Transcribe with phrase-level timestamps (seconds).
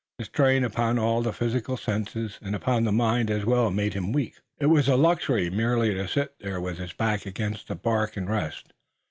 [0.17, 4.11] The strain upon all the physical senses and upon the mind as well made him
[4.11, 4.33] weak.
[4.59, 8.27] It was a luxury merely to sit there with his back against the bark and
[8.27, 8.73] rest.